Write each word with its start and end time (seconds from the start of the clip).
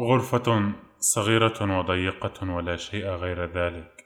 غرفة 0.00 0.72
صغيرة 0.98 1.78
وضيقة 1.78 2.54
ولا 2.54 2.76
شيء 2.76 3.06
غير 3.06 3.44
ذلك. 3.44 4.04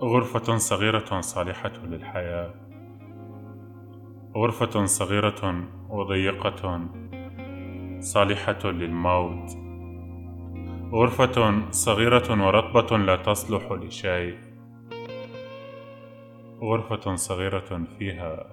غرفة 0.00 0.56
صغيرة 0.56 1.20
صالحة 1.20 1.72
للحياة. 1.84 2.54
غرفة 4.36 4.84
صغيرة 4.84 5.68
وضيقة 5.90 6.88
صالحة 8.00 8.70
للموت. 8.70 9.50
غرفة 10.92 11.70
صغيرة 11.70 12.46
ورطبة 12.46 12.98
لا 12.98 13.16
تصلح 13.16 13.72
لشيء. 13.72 14.38
غرفة 16.62 17.14
صغيرة 17.14 17.84
فيها 17.98 18.52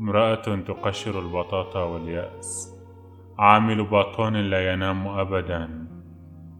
امرأة 0.00 0.56
تقشر 0.56 1.18
البطاطا 1.18 1.82
واليأس. 1.82 2.77
عامل 3.38 3.84
باطون 3.84 4.36
لا 4.36 4.72
ينام 4.72 5.08
أبدا. 5.08 5.88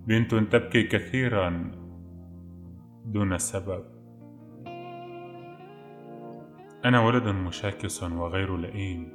بنت 0.07 0.35
تبكي 0.35 0.83
كثيرا 0.83 1.71
دون 3.05 3.39
سبب. 3.39 3.85
أنا 6.85 7.01
ولد 7.01 7.29
مشاكس 7.29 8.03
وغير 8.03 8.57
لئيم. 8.57 9.13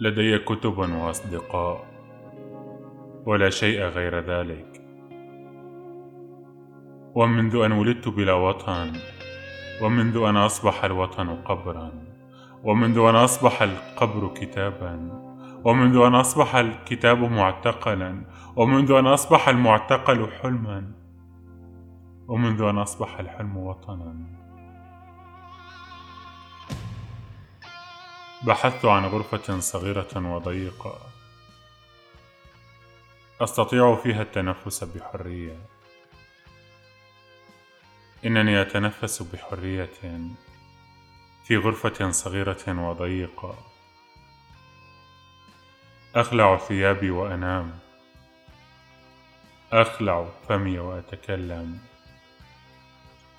لدي 0.00 0.38
كتب 0.38 0.78
وأصدقاء. 0.78 1.84
ولا 3.26 3.50
شيء 3.50 3.82
غير 3.82 4.18
ذلك. 4.20 4.82
ومنذ 7.14 7.56
أن 7.56 7.72
ولدت 7.72 8.08
بلا 8.08 8.32
وطن 8.32 8.92
ومنذ 9.82 10.16
أن 10.16 10.36
أصبح 10.36 10.84
الوطن 10.84 11.28
قبرا 11.28 11.92
ومنذ 12.64 12.98
أن 12.98 13.14
أصبح 13.14 13.62
القبر 13.62 14.28
كتابا 14.34 15.22
ومنذ 15.64 15.96
أن 15.96 16.14
أصبح 16.14 16.54
الكتاب 16.54 17.18
معتقلا 17.18 18.24
ومنذ 18.56 18.90
أن 18.90 19.06
أصبح 19.06 19.48
المعتقل 19.48 20.32
حلما. 20.32 20.92
ومنذ 22.28 22.62
أن 22.62 22.78
أصبح 22.78 23.18
الحلم 23.18 23.56
وطنا. 23.56 24.14
بحثت 28.46 28.84
عن 28.84 29.04
غرفة 29.04 29.60
صغيرة 29.60 30.34
وضيقة. 30.34 30.98
أستطيع 33.40 33.94
فيها 33.96 34.22
التنفس 34.22 34.84
بحرية. 34.84 35.56
إنني 38.26 38.62
أتنفس 38.62 39.22
بحرية 39.22 39.90
في 41.44 41.56
غرفة 41.56 42.10
صغيرة 42.10 42.88
وضيقة. 42.88 43.71
أخلع 46.16 46.56
ثيابي 46.56 47.10
وأنام. 47.10 47.78
أخلع 49.72 50.28
فمي 50.48 50.78
وأتكلم. 50.78 51.78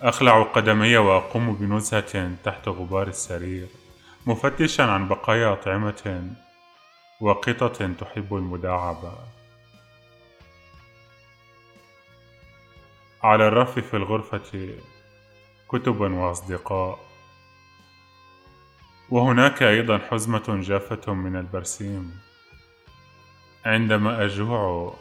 أخلع 0.02 0.44
قدمي 0.44 0.98
وأقوم 0.98 1.56
بنزهة 1.56 2.36
تحت 2.44 2.68
غبار 2.68 3.08
السرير. 3.08 3.68
مفتشا 4.26 4.84
عن 4.84 5.08
بقايا 5.08 5.54
أطعمة 5.54 6.30
وقطط 7.22 7.84
تحب 8.00 8.36
المداعبة. 8.36 9.18
على 13.24 13.48
الرف 13.48 13.80
في 13.80 13.98
الغرفة 13.98 14.76
كتب 15.70 16.00
وأصدقاء. 16.02 17.00
وهناك 19.10 19.64
أيضا 19.64 19.98
حزمة 19.98 20.60
جافة 20.62 21.14
من 21.14 21.36
البرسيم. 21.36 22.33
عندما 23.66 24.26
أجوع 24.26 24.94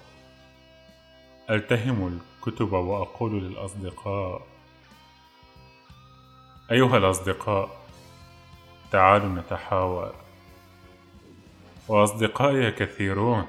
ألتهم 1.50 2.20
الكتب 2.38 2.72
وأقول 2.72 3.32
للأصدقاء 3.32 4.46
أيها 6.70 6.96
الأصدقاء 6.98 7.82
تعالوا 8.90 9.28
نتحاور. 9.28 10.14
وأصدقائي 11.88 12.70
كثيرون 12.70 13.46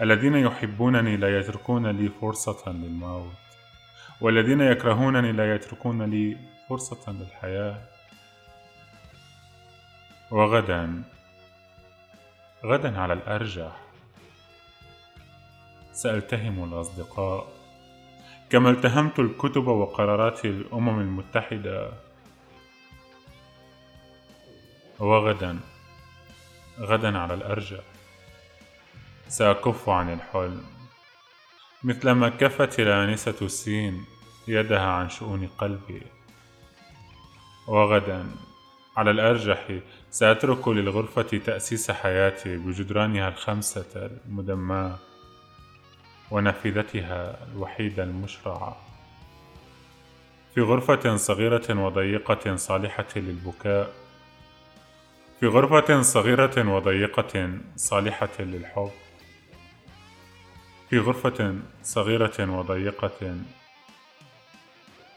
الذين 0.00 0.34
يحبونني 0.34 1.16
لا 1.16 1.38
يتركون 1.38 1.86
لي 1.86 2.08
فرصة 2.08 2.72
للموت 2.72 3.32
والذين 4.20 4.60
يكرهونني 4.60 5.32
لا 5.32 5.54
يتركون 5.54 6.02
لي 6.02 6.36
فرصة 6.68 7.12
للحياة. 7.12 7.82
وغدا 10.30 11.02
غدا 12.64 13.00
على 13.00 13.12
الأرجح. 13.12 13.85
سألتهم 15.96 16.64
الأصدقاء. 16.64 17.52
كما 18.50 18.70
التهمت 18.70 19.18
الكتب 19.18 19.66
وقرارات 19.66 20.44
الأمم 20.44 21.00
المتحدة. 21.00 21.92
وغدا. 24.98 25.58
غدا 26.80 27.18
على 27.18 27.34
الأرجح 27.34 27.80
سأكف 29.28 29.88
عن 29.88 30.12
الحلم. 30.12 30.64
مثلما 31.84 32.28
كفت 32.28 32.80
الآنسة 32.80 33.36
السين 33.42 34.04
يدها 34.48 34.90
عن 34.90 35.08
شؤون 35.08 35.46
قلبي. 35.46 36.02
وغدا. 37.68 38.26
على 38.96 39.10
الأرجح 39.10 39.78
سأترك 40.10 40.68
للغرفة 40.68 41.38
تأسيس 41.38 41.90
حياتي 41.90 42.56
بجدرانها 42.56 43.28
الخمسة 43.28 44.10
المدماة. 44.26 45.05
ونافذتها 46.30 47.46
الوحيدة 47.52 48.02
المشرعة. 48.02 48.76
في 50.54 50.60
غرفة 50.60 51.16
صغيرة 51.16 51.84
وضيقة 51.84 52.56
صالحة 52.56 53.06
للبكاء. 53.16 53.90
في 55.40 55.46
غرفة 55.46 56.02
صغيرة 56.02 56.74
وضيقة 56.74 57.58
صالحة 57.76 58.28
للحب. 58.38 58.90
في 60.90 60.98
غرفة 60.98 61.54
صغيرة 61.82 62.50
وضيقة 62.58 63.36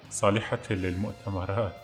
صالحة 0.10 0.60
للمؤتمرات. 0.70 1.76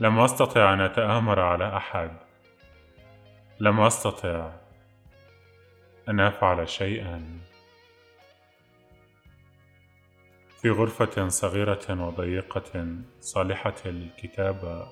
لم 0.00 0.18
أستطع 0.18 0.74
أن 0.74 0.80
أتآمر 0.80 1.40
على 1.40 1.76
أحد. 1.76 2.10
لم 3.60 3.80
أستطع 3.80 4.50
أن 6.10 6.20
أفعل 6.20 6.68
شيئا. 6.68 7.40
في 10.62 10.70
غرفة 10.70 11.28
صغيرة 11.28 12.06
وضيقة 12.06 12.86
صالحة 13.20 13.74
للكتابة. 13.84 14.86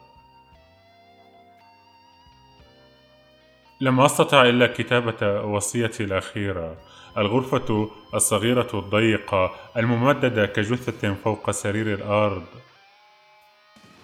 لم 3.80 4.00
أستطع 4.00 4.42
إلا 4.42 4.66
كتابة 4.66 5.42
وصيتي 5.42 6.04
الأخيرة. 6.04 6.76
الغرفة 7.16 7.90
الصغيرة 8.14 8.70
الضيقة 8.74 9.54
الممددة 9.76 10.46
كجثة 10.46 11.14
فوق 11.14 11.50
سرير 11.50 11.94
الأرض 11.94 12.46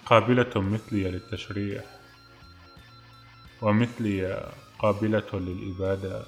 قابلة 0.05 0.51
مثلي 0.55 1.11
للتشريح 1.11 1.83
ومثلي 3.61 4.51
قابلة 4.79 5.29
للإبادة. 5.33 6.25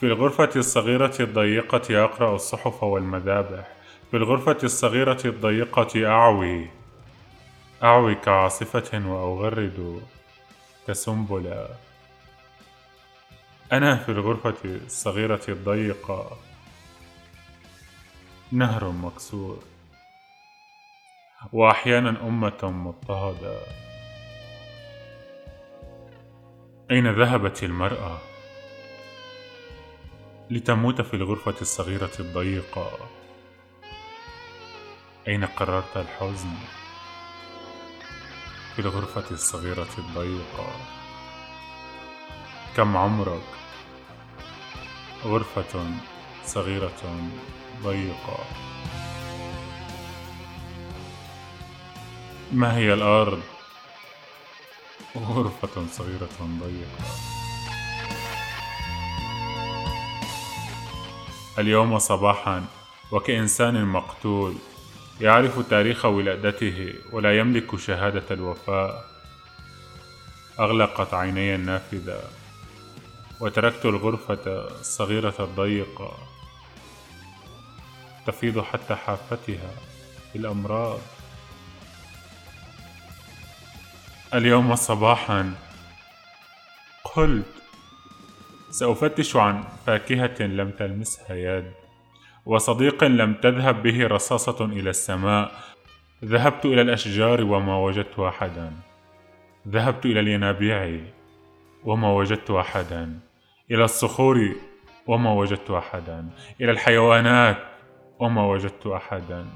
في 0.00 0.06
الغرفة 0.06 0.50
الصغيرة 0.56 1.14
الضيقة 1.20 2.04
أقرأ 2.04 2.34
الصحف 2.34 2.82
والمذابح. 2.82 3.68
في 4.10 4.16
الغرفة 4.16 4.58
الصغيرة 4.62 5.18
الضيقة 5.24 6.06
أعوي. 6.06 6.70
أعوي 7.82 8.14
كعاصفة 8.14 9.08
وأغرد 9.08 10.02
كسنبلة. 10.86 11.68
أنا 13.72 13.96
في 13.96 14.08
الغرفة 14.08 14.54
الصغيرة 14.64 15.40
الضيقة. 15.48 16.38
نهر 18.52 18.90
مكسور. 18.90 19.58
وأحيانا 21.52 22.10
أمة 22.10 22.60
مضطهدة. 22.62 23.58
أين 26.90 27.12
ذهبت 27.12 27.62
المرأة؟ 27.62 28.29
لتموت 30.50 31.00
في 31.00 31.14
الغرفة 31.14 31.54
الصغيرة 31.60 32.10
الضيقة. 32.20 32.90
أين 35.28 35.44
قررت 35.44 35.96
الحزن؟ 35.96 36.54
في 38.76 38.78
الغرفة 38.78 39.30
الصغيرة 39.30 39.88
الضيقة. 39.98 40.72
كم 42.76 42.96
عمرك؟ 42.96 43.42
غرفة 45.24 45.84
صغيرة 46.44 47.30
ضيقة. 47.82 48.44
ما 52.52 52.76
هي 52.76 52.94
الأرض؟ 52.94 53.42
غرفة 55.16 55.86
صغيرة 55.90 56.38
ضيقة. 56.60 57.29
اليوم 61.60 61.98
صباحا 61.98 62.64
وكإنسان 63.12 63.84
مقتول 63.84 64.54
يعرف 65.20 65.58
تاريخ 65.70 66.04
ولادته 66.04 66.94
ولا 67.12 67.38
يملك 67.38 67.78
شهادة 67.78 68.24
الوفاء. 68.30 69.04
أغلقت 70.60 71.14
عيني 71.14 71.54
النافذة 71.54 72.20
وتركت 73.40 73.84
الغرفة 73.84 74.38
الصغيرة 74.46 75.34
الضيقة 75.40 76.18
تفيض 78.26 78.60
حتى 78.60 78.94
حافتها 78.94 79.70
بالأمراض. 80.34 81.00
اليوم 84.34 84.76
صباحا 84.76 85.54
قلت 87.04 87.59
سأفتش 88.70 89.36
عن 89.36 89.64
فاكهة 89.86 90.42
لم 90.46 90.70
تلمسها 90.70 91.36
يد 91.36 91.72
وصديق 92.46 93.04
لم 93.04 93.34
تذهب 93.34 93.82
به 93.82 94.06
رصاصة 94.06 94.64
إلى 94.64 94.90
السماء. 94.90 95.52
ذهبت 96.24 96.64
إلى 96.64 96.80
الأشجار 96.82 97.44
وما 97.44 97.78
وجدت 97.78 98.18
أحدا. 98.18 98.72
ذهبت 99.68 100.06
إلى 100.06 100.20
الينابيع 100.20 101.00
وما 101.84 102.12
وجدت 102.12 102.50
أحدا. 102.50 103.18
إلى 103.70 103.84
الصخور 103.84 104.54
وما 105.06 105.32
وجدت 105.32 105.70
أحدا. 105.70 106.28
إلى 106.60 106.70
الحيوانات 106.70 107.58
وما 108.18 108.46
وجدت 108.46 108.86
أحدا. 108.86 109.46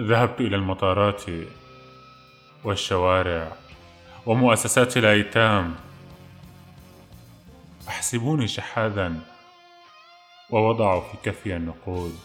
ذهبت 0.00 0.40
إلى 0.40 0.56
المطارات 0.56 1.22
والشوارع 2.64 3.52
ومؤسسات 4.26 4.96
الأيتام. 4.96 5.74
أحسبوني 7.88 8.48
شحاذا 8.48 9.20
ووضعوا 10.50 11.00
في 11.00 11.16
كفي 11.22 11.56
النقود. 11.56 12.18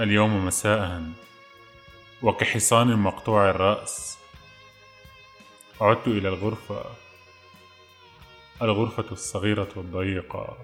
اليوم 0.00 0.46
مساء 0.46 1.02
وكحصان 2.22 2.96
مقطوع 2.96 3.50
الرأس. 3.50 4.18
عدت 5.80 6.08
إلى 6.08 6.28
الغرفة. 6.28 6.84
الغرفة 8.62 9.12
الصغيرة 9.12 9.72
الضيقة. 9.76 10.58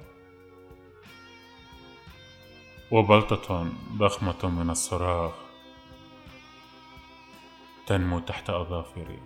وبلطة 2.90 3.72
ضخمة 3.92 4.48
من 4.48 4.70
الصراخ 4.70 5.32
تنمو 7.86 8.18
تحت 8.18 8.50
أظافري. 8.50 9.20